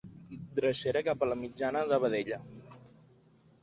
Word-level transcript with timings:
Drecera 0.59 1.03
cap 1.09 1.27
a 1.27 1.29
la 1.33 1.39
mitjana 1.43 1.87
de 1.95 2.03
vedella. 2.07 2.45